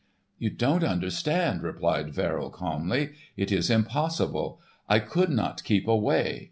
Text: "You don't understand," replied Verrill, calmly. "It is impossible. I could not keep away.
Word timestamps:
"You 0.39 0.49
don't 0.49 0.83
understand," 0.83 1.61
replied 1.61 2.11
Verrill, 2.11 2.49
calmly. 2.49 3.11
"It 3.37 3.51
is 3.51 3.69
impossible. 3.69 4.59
I 4.89 4.97
could 4.97 5.29
not 5.29 5.63
keep 5.63 5.87
away. 5.87 6.39